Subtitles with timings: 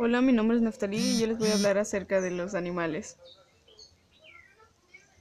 [0.00, 3.16] Hola, mi nombre es Neftalí y yo les voy a hablar acerca de los animales.